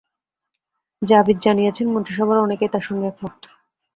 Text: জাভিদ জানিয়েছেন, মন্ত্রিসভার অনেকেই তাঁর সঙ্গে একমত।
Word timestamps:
জাভিদ 1.01 1.37
জানিয়েছেন, 1.41 1.87
মন্ত্রিসভার 1.89 2.37
অনেকেই 2.39 2.71
তাঁর 2.71 2.83
সঙ্গে 2.87 3.05
একমত। 3.07 3.41